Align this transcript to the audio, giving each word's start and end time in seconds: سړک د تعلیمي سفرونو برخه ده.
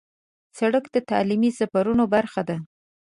سړک 0.57 0.85
د 0.93 0.97
تعلیمي 1.11 1.51
سفرونو 1.59 2.03
برخه 2.15 2.41
ده. 2.49 2.57